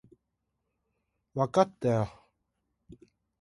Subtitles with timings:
[1.35, 2.29] わかったよ